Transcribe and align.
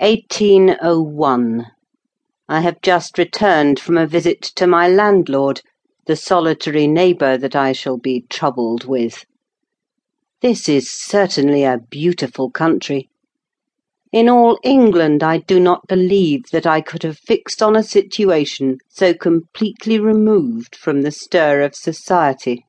1801. 0.00 1.66
I 2.48 2.60
have 2.62 2.80
just 2.80 3.18
returned 3.18 3.78
from 3.78 3.98
a 3.98 4.06
visit 4.06 4.40
to 4.56 4.66
my 4.66 4.88
landlord, 4.88 5.60
the 6.06 6.16
solitary 6.16 6.86
neighbour 6.86 7.36
that 7.36 7.54
I 7.54 7.72
shall 7.72 7.98
be 7.98 8.24
troubled 8.30 8.86
with. 8.86 9.26
This 10.40 10.70
is 10.70 10.90
certainly 10.90 11.64
a 11.64 11.76
beautiful 11.90 12.50
country. 12.50 13.10
In 14.10 14.30
all 14.30 14.58
England 14.64 15.22
I 15.22 15.36
do 15.36 15.60
not 15.60 15.86
believe 15.86 16.44
that 16.50 16.66
I 16.66 16.80
could 16.80 17.02
have 17.02 17.18
fixed 17.18 17.62
on 17.62 17.76
a 17.76 17.82
situation 17.82 18.78
so 18.88 19.12
completely 19.12 19.98
removed 19.98 20.76
from 20.76 21.02
the 21.02 21.10
stir 21.10 21.60
of 21.60 21.74
society. 21.74 22.64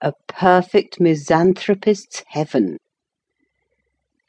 A 0.00 0.14
perfect 0.28 0.98
misanthropist's 0.98 2.24
heaven 2.28 2.78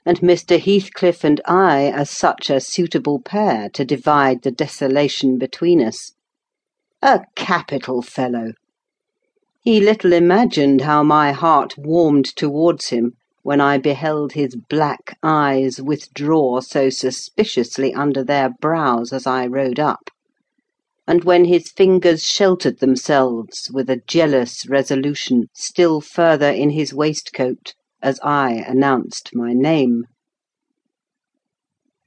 and 0.05 0.19
Mr. 0.19 0.59
Heathcliff 0.59 1.23
and 1.23 1.39
I 1.45 1.89
are 1.91 2.03
such 2.05 2.49
a 2.49 2.59
suitable 2.59 3.21
pair 3.21 3.69
to 3.69 3.85
divide 3.85 4.41
the 4.41 4.51
desolation 4.51 5.37
between 5.37 5.81
us. 5.81 6.11
A 7.01 7.21
capital 7.35 8.01
fellow! 8.01 8.51
He 9.61 9.79
little 9.79 10.11
imagined 10.11 10.81
how 10.81 11.03
my 11.03 11.31
heart 11.31 11.77
warmed 11.77 12.25
towards 12.35 12.89
him 12.89 13.13
when 13.43 13.61
I 13.61 13.77
beheld 13.77 14.33
his 14.33 14.57
black 14.69 15.17
eyes 15.23 15.81
withdraw 15.81 16.59
so 16.59 16.89
suspiciously 16.89 17.93
under 17.93 18.25
their 18.25 18.49
brows 18.49 19.13
as 19.13 19.25
I 19.25 19.47
rode 19.47 19.79
up, 19.79 20.09
and 21.07 21.23
when 21.23 21.45
his 21.45 21.71
fingers 21.71 22.23
sheltered 22.23 22.79
themselves 22.79 23.69
with 23.73 23.89
a 23.89 24.01
jealous 24.05 24.67
resolution 24.67 25.45
still 25.53 26.01
further 26.01 26.49
in 26.49 26.71
his 26.71 26.93
waistcoat 26.93 27.73
as 28.03 28.19
I 28.21 28.51
announced 28.67 29.31
my 29.33 29.53
name. 29.53 30.03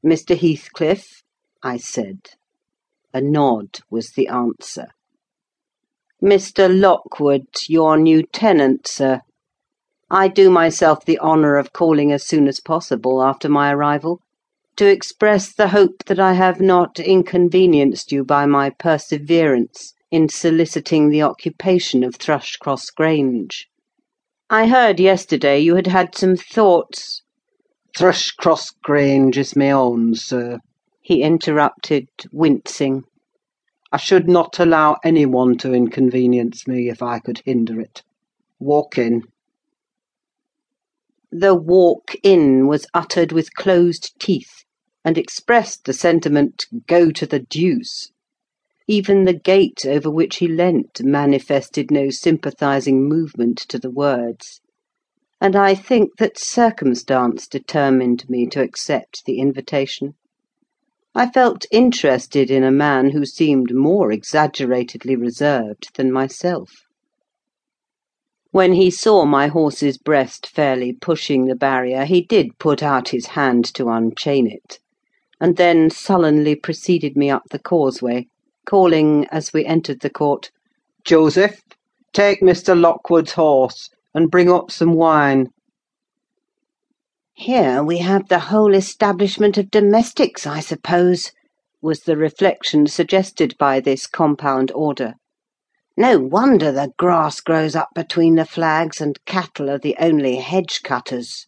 "Mr. 0.05 0.37
Heathcliff?" 0.39 1.23
I 1.63 1.79
said. 1.79 2.19
A 3.15 3.21
nod 3.23 3.81
was 3.91 4.11
the 4.11 4.29
answer. 4.29 4.89
"Mr. 6.23 6.69
Lockwood, 6.69 7.47
your 7.67 7.97
new 7.97 8.23
tenant, 8.23 8.87
sir. 8.87 9.23
I 10.11 10.29
do 10.29 10.51
myself 10.51 11.05
the 11.05 11.19
honour 11.19 11.57
of 11.57 11.73
calling 11.73 12.13
as 12.13 12.27
soon 12.27 12.47
as 12.47 12.61
possible 12.61 13.23
after 13.23 13.49
my 13.49 13.73
arrival, 13.73 14.21
to 14.77 14.87
express 14.87 15.53
the 15.53 15.69
hope 15.69 16.05
that 16.05 16.21
I 16.21 16.35
have 16.35 16.61
not 16.61 17.01
inconvenienced 17.01 18.13
you 18.13 18.23
by 18.23 18.45
my 18.45 18.69
perseverance 18.69 19.95
in 20.11 20.29
soliciting 20.29 21.09
the 21.09 21.23
occupation 21.23 22.05
of 22.05 22.17
Thrushcross 22.17 22.91
Grange. 22.95 23.67
I 24.49 24.69
heard 24.69 25.01
yesterday 25.01 25.59
you 25.59 25.75
had 25.75 25.89
had 25.89 26.15
some 26.15 26.37
thoughts—" 26.37 27.23
"Thrushcross 27.99 28.71
Grange 28.81 29.37
is 29.37 29.57
my 29.57 29.73
own, 29.73 30.15
sir," 30.15 30.61
he 31.03 31.21
interrupted, 31.23 32.07
wincing. 32.31 33.03
"I 33.91 33.97
should 33.97 34.29
not 34.29 34.61
allow 34.61 34.99
any 35.03 35.27
one 35.27 35.59
to 35.59 35.75
inconvenience 35.75 36.65
me, 36.69 36.89
if 36.89 37.03
I 37.03 37.19
could 37.19 37.43
hinder 37.45 37.81
it. 37.81 38.05
Walk 38.61 38.97
in." 38.99 39.23
The 41.33 41.57
"walk 41.57 42.15
in" 42.23 42.69
was 42.69 42.87
uttered 42.95 43.33
with 43.33 43.53
closed 43.57 44.13
teeth, 44.21 44.63
and 45.05 45.19
expressed 45.19 45.87
the 45.87 45.93
sentiment, 45.93 46.67
"Go 46.87 47.11
to 47.11 47.27
the 47.27 47.41
deuce!" 47.41 48.13
Even 48.89 49.25
the 49.25 49.35
gate 49.35 49.85
over 49.85 50.09
which 50.09 50.37
he 50.37 50.47
leant 50.47 51.03
manifested 51.03 51.91
no 51.91 52.09
sympathising 52.09 53.09
movement 53.09 53.59
to 53.69 53.81
the 53.81 53.91
words; 53.91 54.61
and 55.41 55.57
I 55.57 55.75
think 55.75 56.19
that 56.19 56.39
circumstance 56.39 57.49
determined 57.49 58.31
me 58.31 58.47
to 58.47 58.63
accept 58.63 59.25
the 59.25 59.41
invitation. 59.41 60.15
I 61.17 61.29
felt 61.29 61.67
interested 61.73 62.49
in 62.49 62.63
a 62.63 62.71
man 62.71 63.11
who 63.11 63.27
seemed 63.27 63.75
more 63.75 64.13
exaggeratedly 64.13 65.17
reserved 65.17 65.89
than 65.97 66.13
myself. 66.13 66.71
When 68.53 68.75
he 68.75 68.93
saw 68.93 69.25
my 69.25 69.49
horse's 69.49 69.99
breast 69.99 70.47
fairly 70.47 70.93
pushing 70.93 71.47
the 71.47 71.57
barrier, 71.57 72.05
he 72.05 72.21
did 72.21 72.57
put 72.61 72.85
out 72.85 73.09
his 73.09 73.27
hand 73.27 73.65
to 73.75 73.89
unchain 73.89 74.47
it, 74.47 74.79
and 75.41 75.57
then 75.57 75.91
sullenly 75.91 76.55
preceded 76.55 77.17
me 77.17 77.29
up 77.31 77.43
the 77.51 77.59
causeway 77.59 78.29
calling, 78.67 79.27
as 79.31 79.53
we 79.53 79.65
entered 79.65 80.01
the 80.01 80.11
court, 80.11 80.51
"Joseph, 81.05 81.63
take 82.13 82.41
Mr. 82.43 82.79
Lockwood's 82.79 83.33
horse, 83.33 83.89
and 84.13 84.31
bring 84.31 84.51
up 84.51 84.71
some 84.71 84.95
wine." 84.95 85.49
"Here 87.33 87.83
we 87.83 87.99
have 87.99 88.29
the 88.29 88.41
whole 88.51 88.75
establishment 88.75 89.57
of 89.57 89.71
domestics, 89.71 90.47
I 90.47 90.61
suppose," 90.61 91.31
was 91.81 92.01
the 92.01 92.17
reflection 92.17 92.87
suggested 92.87 93.55
by 93.59 93.79
this 93.79 94.07
compound 94.07 94.73
order. 94.73 95.15
"No 95.97 96.19
wonder 96.19 96.73
the 96.73 96.91
grass 96.99 97.41
grows 97.41 97.77
up 97.77 97.91
between 97.95 98.35
the 98.35 98.45
flags, 98.45 99.01
and 99.01 99.25
cattle 99.27 99.71
are 99.71 99.79
the 99.79 99.97
only 100.01 100.37
hedge 100.37 100.83
cutters." 100.83 101.47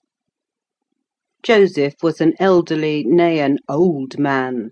Joseph 1.43 1.95
was 2.03 2.21
an 2.21 2.35
elderly, 2.39 3.05
nay, 3.05 3.41
an 3.41 3.59
old 3.69 4.19
man 4.19 4.71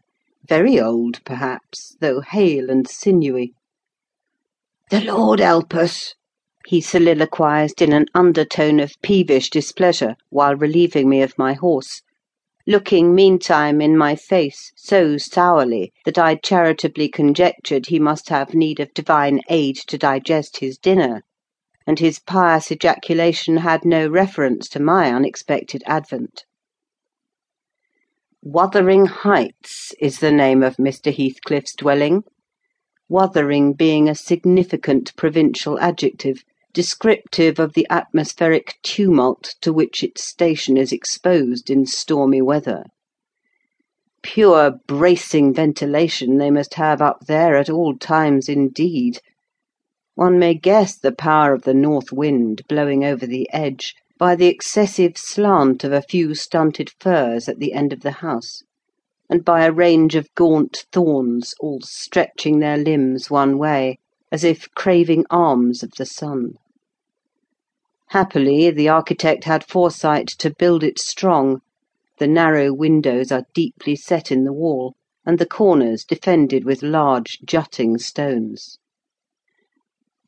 very 0.49 0.79
old, 0.81 1.23
perhaps, 1.25 1.97
though 2.01 2.21
hale 2.21 2.71
and 2.71 2.89
sinewy. 2.89 3.53
"The 4.91 5.01
Lord 5.03 5.41
help 5.41 5.75
us!" 5.75 6.15
he 6.67 6.81
soliloquised 6.81 7.83
in 7.83 7.93
an 7.93 8.07
undertone 8.15 8.81
of 8.81 8.95
peevish 9.03 9.51
displeasure, 9.51 10.15
while 10.31 10.57
relieving 10.57 11.09
me 11.09 11.21
of 11.23 11.37
my 11.37 11.53
horse, 11.53 12.03
looking 12.67 13.15
meantime 13.15 13.81
in 13.81 13.97
my 13.97 14.17
face 14.17 14.73
so 14.77 15.17
sourly 15.17 15.93
that 16.05 16.19
I 16.19 16.37
charitably 16.37 17.09
conjectured 17.09 17.87
he 17.87 17.99
must 17.99 18.29
have 18.29 18.55
need 18.55 18.81
of 18.81 18.95
divine 18.95 19.41
aid 19.49 19.77
to 19.89 19.99
digest 19.99 20.59
his 20.59 20.79
dinner, 20.79 21.23
and 21.87 21.99
his 21.99 22.19
pious 22.19 22.73
ejaculation 22.73 23.59
had 23.59 23.85
no 23.85 24.09
reference 24.09 24.69
to 24.71 24.81
my 24.81 25.13
unexpected 25.13 25.85
advent. 25.87 26.45
Wuthering 28.49 29.07
Heights 29.07 29.93
is 29.99 30.21
the 30.21 30.31
name 30.31 30.63
of 30.63 30.77
Mr. 30.77 31.13
Heathcliff's 31.13 31.75
dwelling, 31.75 32.23
Wuthering 33.09 33.73
being 33.73 34.09
a 34.09 34.15
significant 34.15 35.17
provincial 35.17 35.81
adjective, 35.81 36.45
descriptive 36.73 37.59
of 37.59 37.73
the 37.73 37.89
atmospheric 37.91 38.79
tumult 38.85 39.57
to 39.63 39.73
which 39.73 40.05
its 40.05 40.23
station 40.23 40.77
is 40.77 40.93
exposed 40.93 41.71
in 41.71 41.87
stormy 41.87 42.41
weather. 42.41 42.85
Pure 44.23 44.79
bracing 44.87 45.53
ventilation 45.53 46.39
they 46.39 46.53
must 46.53 46.75
have 46.75 47.03
up 47.03 47.27
there 47.27 47.57
at 47.57 47.69
all 47.69 47.97
times 47.97 48.49
indeed. 48.49 49.19
One 50.15 50.39
may 50.39 50.55
guess 50.55 50.97
the 50.97 51.11
power 51.11 51.53
of 51.53 51.63
the 51.63 51.75
north 51.75 52.13
wind 52.13 52.63
blowing 52.69 53.05
over 53.05 53.27
the 53.27 53.53
edge 53.53 53.97
by 54.19 54.35
the 54.35 54.47
excessive 54.47 55.13
slant 55.19 55.85
of 55.85 55.93
a 55.93 56.01
few 56.01 56.35
stunted 56.35 56.89
firs 56.99 57.51
at 57.51 57.59
the 57.59 57.75
end 57.75 57.93
of 57.93 58.01
the 58.01 58.11
house, 58.25 58.63
and 59.29 59.45
by 59.45 59.63
a 59.67 59.71
range 59.71 60.15
of 60.15 60.35
gaunt 60.35 60.87
thorns 60.91 61.53
all 61.61 61.81
stretching 61.83 62.59
their 62.59 62.79
limbs 62.79 63.31
one 63.31 63.59
way, 63.59 63.99
as 64.33 64.43
if 64.43 64.71
craving 64.75 65.27
alms 65.29 65.83
of 65.83 65.91
the 65.99 66.07
sun. 66.07 66.55
Happily, 68.09 68.71
the 68.71 68.89
architect 68.89 69.45
had 69.45 69.63
foresight 69.69 70.29
to 70.29 70.55
build 70.59 70.83
it 70.83 70.99
strong; 70.99 71.61
the 72.19 72.27
narrow 72.27 72.73
windows 72.73 73.31
are 73.31 73.45
deeply 73.53 73.95
set 73.95 74.33
in 74.33 74.45
the 74.45 74.53
wall, 74.53 74.95
and 75.27 75.39
the 75.39 75.45
corners 75.45 76.05
defended 76.05 76.65
with 76.65 76.83
large 76.83 77.39
jutting 77.45 77.99
stones. 77.99 78.79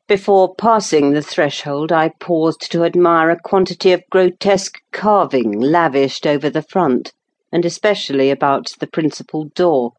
Before 0.09 0.55
passing 0.55 1.11
the 1.11 1.21
threshold 1.21 1.91
I 1.91 2.09
paused 2.09 2.71
to 2.71 2.83
admire 2.83 3.29
a 3.29 3.39
quantity 3.39 3.91
of 3.91 4.01
grotesque 4.09 4.79
carving 4.91 5.51
lavished 5.51 6.25
over 6.25 6.49
the 6.49 6.63
front, 6.63 7.13
and 7.51 7.63
especially 7.63 8.31
about 8.31 8.69
the 8.79 8.87
principal 8.87 9.51
door, 9.53 9.93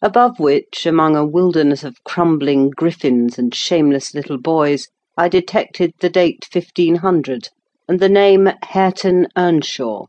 above 0.00 0.38
which, 0.38 0.86
among 0.86 1.16
a 1.16 1.26
wilderness 1.26 1.82
of 1.82 2.04
crumbling 2.04 2.70
griffins 2.70 3.36
and 3.36 3.52
shameless 3.52 4.14
little 4.14 4.38
boys, 4.38 4.86
I 5.16 5.28
detected 5.28 5.92
the 5.98 6.08
date 6.08 6.46
1500, 6.48 7.48
and 7.88 7.98
the 7.98 8.08
name 8.08 8.48
Hareton 8.62 9.26
Earnshaw. 9.36 10.06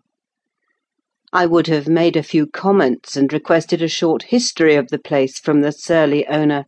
I 1.34 1.48
would 1.48 1.66
have 1.66 1.88
made 1.88 2.16
a 2.16 2.22
few 2.22 2.46
comments 2.46 3.18
and 3.18 3.34
requested 3.34 3.82
a 3.82 3.88
short 3.88 4.22
history 4.22 4.76
of 4.76 4.90
the 4.90 5.00
place 5.00 5.40
from 5.40 5.62
the 5.62 5.72
surly 5.72 6.28
owner 6.28 6.68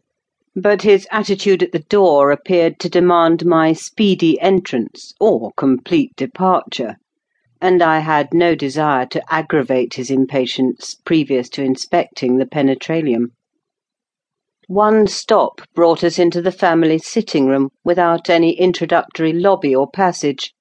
but 0.56 0.82
his 0.82 1.06
attitude 1.12 1.62
at 1.62 1.74
the 1.74 1.86
door 1.90 2.32
appeared 2.32 2.80
to 2.80 2.90
demand 2.90 3.46
my 3.46 3.74
speedy 3.74 4.40
entrance 4.40 5.14
or 5.20 5.52
complete 5.58 6.16
departure, 6.16 6.96
and 7.60 7.82
I 7.82 8.00
had 8.00 8.34
no 8.34 8.56
desire 8.56 9.06
to 9.08 9.34
aggravate 9.34 9.96
his 9.96 10.10
impatience 10.10 10.96
previous 11.06 11.50
to 11.50 11.64
inspecting 11.64 12.38
the 12.38 12.46
penetralium. 12.46 13.34
One 14.68 15.06
stop 15.06 15.62
brought 15.76 16.04
us 16.04 16.18
into 16.18 16.42
the 16.42 16.52
family 16.52 16.98
sitting 16.98 17.46
room 17.46 17.70
without 17.84 18.32
any 18.32 18.58
introductory 18.58 19.34
lobby 19.34 19.76
or 19.76 19.88
passage, 19.88 20.55